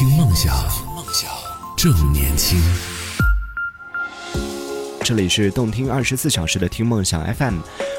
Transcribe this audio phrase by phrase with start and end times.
[0.00, 0.56] 听梦想，
[0.96, 1.30] 梦想
[1.76, 2.58] 正年轻。
[5.02, 7.58] 这里是动听二十四小时的听梦想 FM。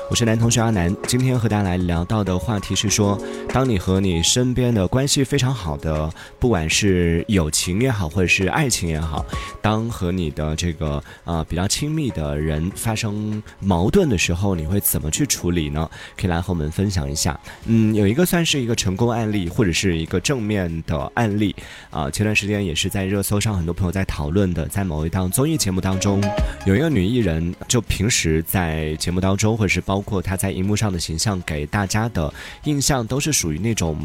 [0.10, 3.18] 我是男同学阿南，今天和大家来聊到的话题是说，
[3.50, 9.26] 当你和你身边的关系非常好的，不管是友情也好，或者是爱情也好，
[9.62, 15.90] 当和你的这个呃比较亲密的人发生矛盾的时候，你会怎么去处理呢？
[16.18, 17.40] 可以来和我们分享一下。
[17.66, 21.56] 嗯，有一个算是一个成功案例，或者是一个正面的案例
[21.90, 22.12] 啊。
[22.12, 26.22] 前段时间也是在热搜上，很多朋友在讨论的，在某一档综艺节目当中，
[26.66, 32.32] 有一个女女艺人，就平时在节目当中，或者是包括他在荧幕上的形象，给大家的
[32.66, 33.98] 印象都是属于那种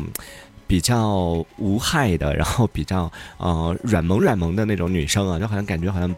[0.66, 6.09] 比较无害的，然后比较呃软萌软萌的那种女生啊，就好像感觉好像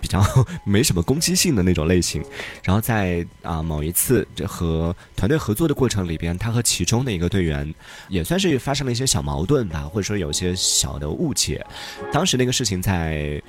[0.00, 0.24] 比较
[0.62, 2.24] 没什么攻击性的那种类型。
[2.62, 7.74] 然后在啊某一次这和团队合作的过程里边，他和其中的一个队员
[8.08, 11.66] 也算是发生了一些小矛盾吧，或者说有些小的误解。
[12.12, 13.42] 当时那个事情在。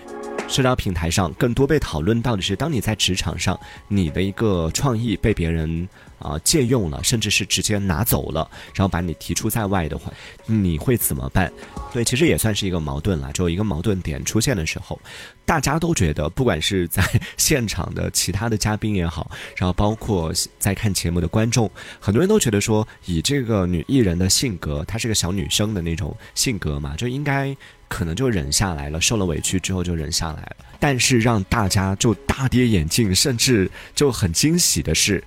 [0.49, 5.87] 社交平台上更多被讨论到的是，当你在职场上，你的一个创意被别人
[6.18, 10.12] 啊借用了，甚至是直接拿走了，然后把你提出在外的话，
[10.48, 11.54] 你会怎么办？
[11.93, 13.32] 对，其实也算是一个矛盾了。
[13.32, 14.99] 就一个矛盾点出现的时候，
[15.46, 17.04] 大家都觉得，不管是在
[17.38, 27.55] 现场的其他的嘉宾也好，然后包括在看节目的观众，很多人都觉得说，以这个女艺人的性格，她是个小女生的那种性格嘛，就应该。
[27.90, 30.55] 可能就忍下来了，受了委屈之后就忍下来了。
[30.79, 35.21] 但是让大家就大跌眼镜，甚至就很惊喜的是，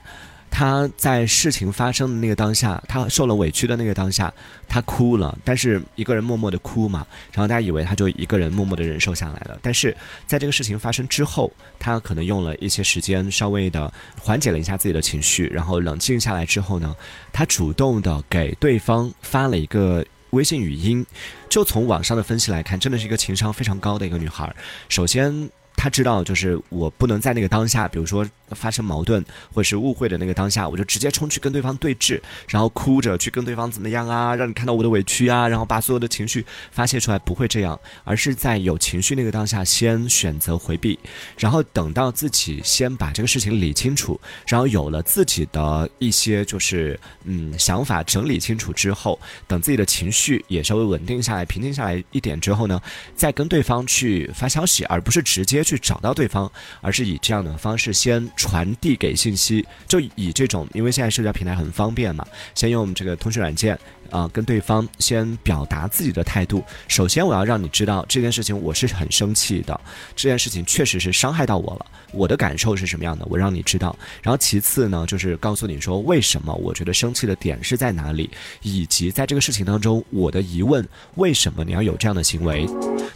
[0.51, 4.33] 他在事情发生的那个当下，他受了委屈的那个当下，
[4.67, 5.37] 他哭了。
[5.45, 9.59] 但是一个人默默的哭嘛，然后大家以为他就一个人默默的忍受下来了。
[9.61, 9.95] 但是
[10.27, 16.97] 在这个事情发生之后，他可能用了一些时间，稍微的缓解了一下自己的情绪，然后冷静下来之后呢，
[17.31, 20.03] 他主动的给对方发了一个。
[20.33, 21.07] 微信语音，
[21.49, 24.55] 就从网上的分析来看，真的是一个情商非常高的一个女孩。
[24.89, 25.51] 首先。
[25.83, 29.21] 他知道，就是我不能在那个当下，比如说发生矛盾
[29.53, 40.97] 或者是误会的那个当下，我就直接冲去跟对方对峙，然后哭着去跟对方怎么样啊，让你看到我的委屈啊，然后把所有的情绪发泄出来，不会这样，而是在有情绪那个当下，先选择回避，
[41.37, 49.19] 然后等到自己先把这个事情理清楚，然后有了自己的一些就是嗯想法整理清楚之后，
[49.49, 52.81] 等自己的情绪也稍微稳定下来、平静下来一点之后呢，
[53.17, 55.72] 再跟对方去发消息，而不是直接去。
[55.73, 56.51] 去找到对方，
[56.83, 63.79] 而是以这样的方式先传递给信息，就以这种，因为现在社交平台很方便嘛，先用这个通讯软件
[64.13, 66.63] 啊，跟对方先表达自己的态度。
[66.87, 69.81] 首先，我要让你知道这件事情我是很生气的，
[70.15, 73.97] 这件事情确实是伤害到我了，我的感受是什么样的，我让你知道。
[74.23, 78.31] 然后其次呢，就是告诉你说为什么我觉得生气的点是在哪里，
[78.61, 82.69] 以及在这个事情当中我的疑问，为什么你要有这样的行为？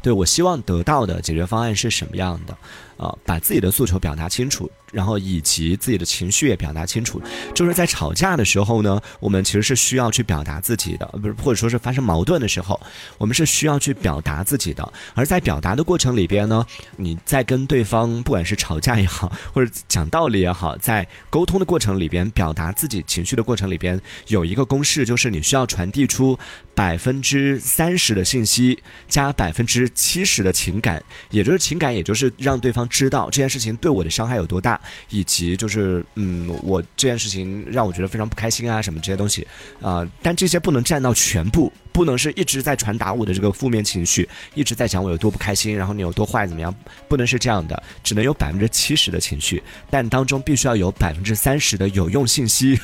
[0.03, 2.57] 对我希望得到的解决方案是什么样的？
[2.97, 4.71] 啊，把自己的诉求表达清楚。
[4.93, 7.21] 然后以及自己的情绪也表达清楚，
[7.53, 12.81] 就是在吵架的时候呢，我们其实是需要去表达自己的，不是或者说是发生矛盾的时候，
[13.19, 14.91] 我们是需要去表达自己的。
[15.13, 16.65] 而在表达的过程里边呢，
[16.97, 26.39] 你在跟对方不管是吵架也好，或者讲道理也好，在沟通的过程里边，表达自己情绪的过程里边，有一个公式，就是你需要传递出
[26.77, 34.81] 百分之三十的信息加百分之七十的情感，也就是情感，也就是让对方知道这件事情对我的伤害有多大。
[35.09, 39.47] 以及就是，嗯，我这件事情让我觉得非常不开心啊，什么这些东西，
[39.81, 46.75] 啊，但这些不能占到全部，不能是一直在传达我的这个负面情绪，一直在讲我有多不开心，然后你有多坏怎么样，
[47.09, 52.79] 不能是这样的，只能有百分之七十的情绪，但当中必须要有百分之三十的有用信息。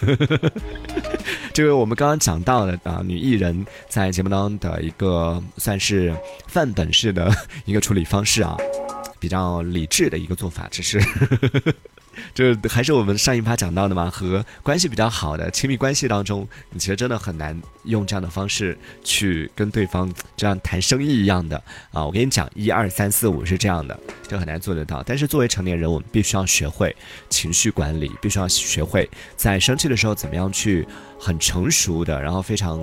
[1.53, 6.15] 这个我们刚刚讲到的啊，女艺人在节目当中的一个算是
[6.47, 8.57] 范本式的一个处理方式啊。
[9.22, 11.00] 比较理智的一个做法，只是，
[12.34, 21.56] 就是还是我们上一趴讲到的嘛，和关系比较好的亲密关系当中，你其实真的很难用这样的方式去跟对方这样谈生意一样的
[21.93, 22.05] 啊。
[22.05, 25.05] 我跟你讲，一二三四五是这样的，就很难做得到。
[25.06, 26.94] 但是作为成年人，我们必须要学会
[27.31, 30.85] 情绪管理，必须要学会在生气的时候怎么样去。
[31.25, 32.81] 很成熟的，然后非常，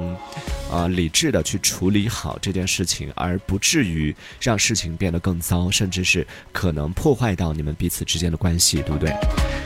[0.71, 9.13] 呃，理智的去处理好这件事情，而不至于让事情变得更糟，甚至是可能破坏到你们彼此之间的关系，对不对？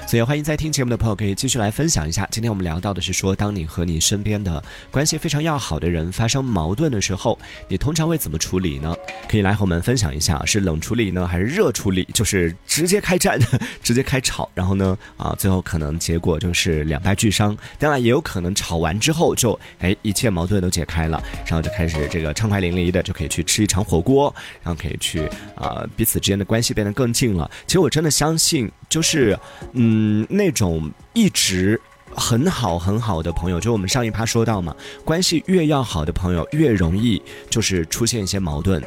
[0.07, 2.27] 所以欢迎在听节目的朋友可以继续来分享一下。
[2.31, 7.37] 今天我们聊到的是说，当你和你身边的关系非常要好的人发生矛盾的时候，
[7.67, 8.95] 你通常会怎么处理呢？
[9.29, 12.03] 可以来和我们分享一下，是冷处理呢，还是热处理？
[12.11, 13.39] 就是直接开战，
[13.83, 17.55] 直接开吵，然后呢，啊，最后可能结果就是两败俱伤。
[17.77, 24.33] 当然也有可能吵完之后就，哎，一切矛盾都解开了，然后就开始这个畅快淋漓的就可以去吃一场火锅，
[24.63, 27.49] 然后可以去啊，彼此之间的关系变得更近了。
[27.67, 29.39] 其实我真的相信，就是
[29.73, 29.83] 嗯。
[29.93, 31.79] 嗯，那种一直
[32.15, 38.81] 很好很好的朋友，就我们上一趴说到嘛，关系越要好的朋友越容易就是出现一些矛盾，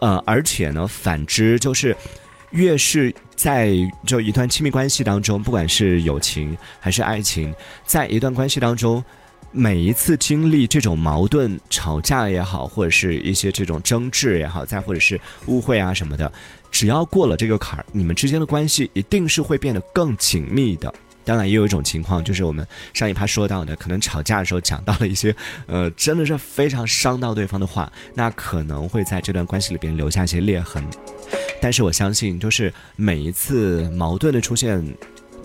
[0.00, 1.96] 呃，而且呢，反之就是
[2.50, 3.74] 越是在
[4.06, 7.54] 就一段亲密关系当中，不管是友情还是爱情，
[7.84, 9.04] 在一段关系当中，
[9.50, 16.30] 每一次经历这种矛盾、吵架也好，或者是一些这种争执也好，再或者是误会啊什么的。
[16.70, 20.92] 只要过了这个坎儿，你们之间的关系一定是会变得更紧密的。
[21.24, 25.34] 当然，也有一种情况，就是我们上一趴说到的，可能吵架的时候讲到了一些，
[25.66, 30.82] 呃，真的是非常伤到对方的话，那可能会在这段关系里边留下一些裂痕。
[31.60, 34.84] 但是我相信，就是每一次矛盾的出现。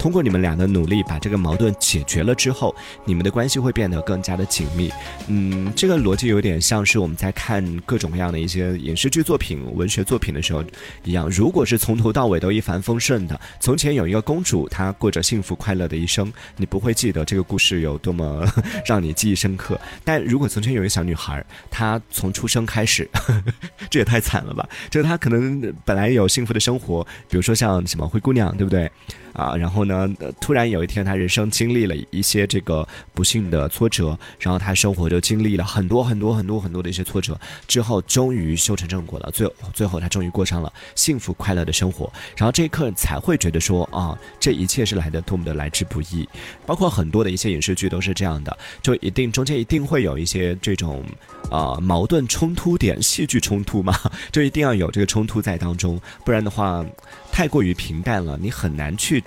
[0.03, 4.91] 通过你们俩的努力，把这个矛盾解决了之后，你们的关系会变得更加的紧密。
[5.29, 10.61] 嗯，这个逻辑有点像是我们在看各种各样的一些影视剧作品、文学作品的时候
[11.05, 11.29] 一样。
[11.29, 18.45] 如果是从头到尾都一帆风顺的，从前有一个公主，她过着幸福快乐的一生，你不会记得这个故事有多么
[18.85, 19.79] 让你记忆深刻。
[20.03, 21.41] 但如果从前有一个小女孩，
[21.71, 23.09] 她从出生开始，
[23.89, 24.67] 这也太惨了吧？
[24.89, 28.91] 就是她可能本来有幸福的生活，比如说像什么灰姑娘，对不对？
[29.31, 29.93] 啊，然后呢？
[30.40, 39.31] 突然有一天，他人生经历了一些这个不幸的挫折，然后他生活就经历了很多很多很多很多的一些挫折，之后终于修成正果了。
[39.31, 42.12] 最最后，他终于过上了幸福快乐的生活。
[42.38, 46.28] 然后这一刻才会觉得说啊，这一切是来的多么的来之不易。
[46.66, 51.04] 包括很多的一些影视剧都是这样的，就一定中间一定会有一些这种
[51.51, 53.94] 啊矛盾冲突点，戏剧冲突嘛，
[54.31, 56.86] 就一定要有这个冲突在当中，不然的话。
[57.31, 59.24] 太过于平淡了，你很难去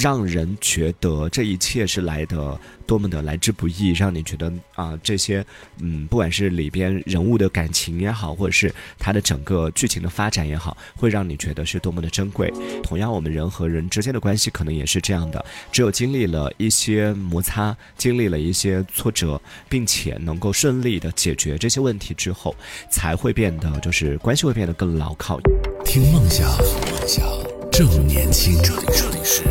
[0.00, 5.44] 让人觉得这一切是来的多么的来之不易，让你觉得啊这些
[5.80, 12.52] 嗯，不管是里边人物的感情也好，或者是它的整个剧情的发展也好，会让你觉得是多么的珍贵。
[12.82, 22.54] 同样，我们人和人之间的关系可能也是这样的，只有经历了一些摩擦，经历了一些挫折，并且能够顺利的解决这些问题之后，
[22.90, 25.40] 才会变得就是关系会变得更牢靠。
[25.86, 27.26] 听梦想，梦想
[27.72, 28.60] 正年轻。
[28.62, 29.42] 这里这里是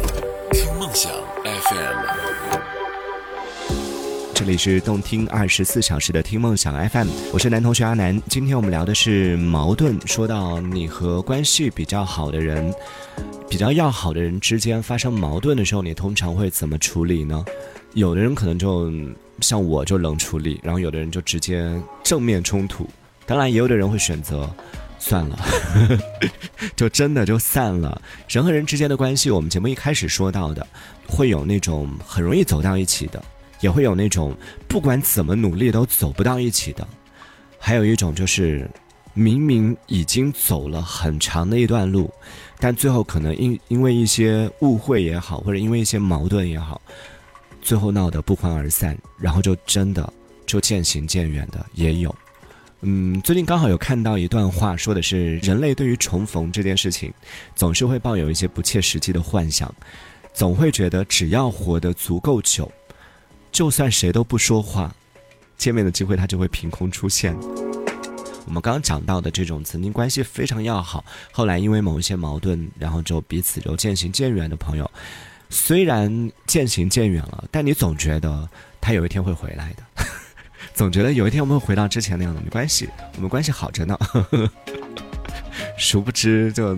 [0.52, 1.12] 听梦想
[1.44, 2.06] FM，
[4.34, 8.22] 这里是动听二十四小时的听梦想 FM，我是男同学阿南。
[8.30, 9.98] 今天我们聊的是矛盾。
[10.06, 12.74] 说到你和关系比较好的人、
[13.50, 17.44] 比较要好的人之间发生矛盾的时候，你通常会怎么处理呢？
[17.94, 18.92] 有的人可能就
[19.42, 21.72] 像我就冷处理，然后有的人就直接
[22.04, 22.90] 正面冲突。
[23.26, 24.50] 当然，也有的人会选择。
[25.08, 25.38] 算了，
[26.76, 28.02] 就真的就散了。
[28.28, 30.66] 人和人之间的关系，我们节目一开始说到的，
[31.06, 33.24] 会有那种很容易走到一起的，
[33.60, 34.36] 也会有那种
[34.68, 36.88] 不管怎么努力都走不到一起的，
[37.60, 38.68] 还有一种就是
[39.14, 42.12] 明明已经走了很长的一段路，
[42.60, 46.82] 但最后可能因因为一些误会也好，或者因为一些矛盾也好，
[47.62, 50.12] 最后闹得不欢而散，然后就真的
[50.48, 52.14] 就渐行渐远的也有。
[52.88, 57.12] 嗯，最近刚好有看到一段话，说的是人类对于重逢这件事情，
[57.56, 59.74] 总是会抱有一些不切实际的幻想，
[60.36, 62.72] 总会觉得只要活得足够久，
[63.52, 64.94] 就算谁都不说话，
[65.58, 67.36] 见面的机会它就会凭空出现。
[68.46, 74.88] 我们刚刚讲到的这种曾经关系非常要好，后来因为某一些矛盾，然后就彼此就渐行渐远的朋友，
[75.50, 78.48] 虽然渐行渐远了，但你总觉得
[78.80, 79.82] 他有一天会回来的。
[80.76, 83.98] 总觉得有一天我们会回到之前那样的，没关系，我们关系好着呢。
[85.78, 86.78] 殊不知，就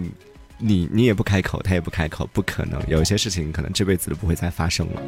[0.60, 2.80] 你你也不开口，他也不开口，不可能。
[2.88, 5.02] 有一些事情可能这辈子都不会再发生了。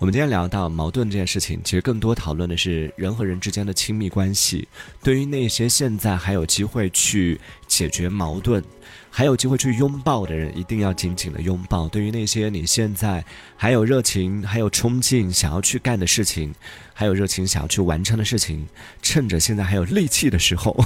[0.00, 4.68] 我们今天聊到矛盾这件事情，其实更多讨论的是人和人之间的亲密关系。
[5.02, 8.62] 对于那些现在还有机会去解决矛盾。
[9.10, 11.88] 还有机会去拥抱的人，一定要紧紧的拥抱。
[11.88, 13.24] 对于那些你现在
[13.56, 16.54] 还有热情、还有冲劲想要去干的事情，
[16.94, 18.68] 还有热情想要去完成的事情，
[19.02, 20.76] 趁着现在还有力气的时候，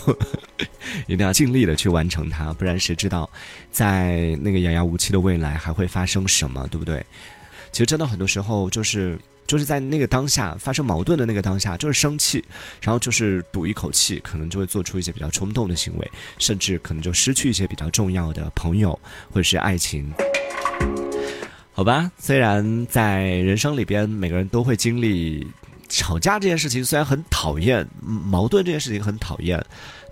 [1.07, 2.50] 一定要尽力的去完成它。
[2.54, 3.28] 不然谁知道，
[3.71, 7.04] 在那个遥遥无期的未来还会发生什么，对不对？
[7.73, 9.19] 其实真的很多时候就是。
[9.45, 12.43] 就是在那个当下发生矛盾的那个当下，就是生气，
[12.81, 18.99] 然后就是赌一口气，可能就会做出一些比较冲动的行为，甚至可能就失去一些比较重要的朋友
[19.31, 20.11] 或者是爱情。
[21.73, 25.47] 好吧，虽然在人生里边，每个人都会经历
[25.92, 29.62] 吵架这件事情，虽然很讨厌，矛盾这件事情很讨厌。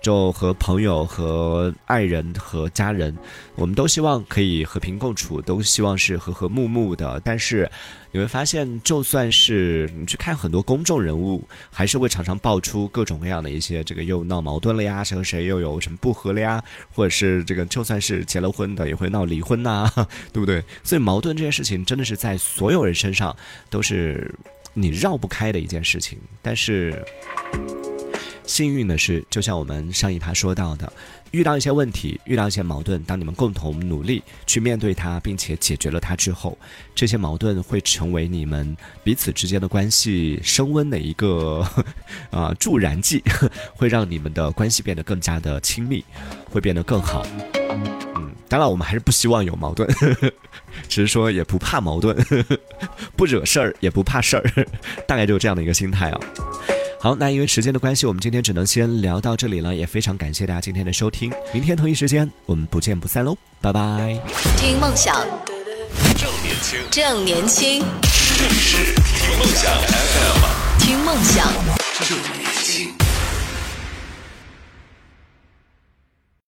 [0.01, 3.15] 就和朋友、和爱人、和家人，
[3.55, 7.21] 我们都希望可以和平共处，都希望是和和睦睦的。
[7.23, 7.69] 但是
[8.11, 19.87] 你会发现，就算是你去看很多公众人物，还是会常常爆出各种各样的一些这个又闹矛盾了呀，谁和谁又有什么不和了呀，或者是这个就算是结了婚的，也会闹离婚呐，
[20.33, 20.63] 对不对？
[20.83, 23.35] 所以矛盾这件事情真的是在所有人身上
[23.69, 24.33] 都是
[24.73, 27.03] 你绕不开的一件事情，但是。
[28.43, 30.91] 幸运的是，就像我们上一趴说到的，
[31.29, 36.57] 遇到一些问题，遇到一些矛盾，当你们共同努力去面对它，并且解决了它之后，
[36.93, 38.75] 这些矛盾会成为你们
[39.05, 41.65] 彼此之间的关系升温的一个
[42.29, 43.23] 啊助燃剂，
[43.73, 46.03] 会让你们的关系变得更加的亲密，
[46.49, 47.25] 会变得更好。
[48.15, 49.87] 嗯，当然我们还是不希望有矛盾，
[50.89, 52.13] 只是说也不怕矛盾，
[53.15, 54.43] 不惹事儿也不怕事儿，
[55.07, 56.19] 大概就是这样的一个心态啊。
[56.99, 59.73] 好，那因为时间的关系，我们今天只能先聊到这里了。
[59.73, 64.19] 也非常感谢大家今天的收听，明天同一时间我们不见不散喽，拜拜。
[64.57, 65.15] 听梦想，
[66.17, 67.85] 正年轻，正年轻，
[68.37, 71.47] 这里是听梦想 FM，听梦想。
[72.01, 73.10] 正年轻。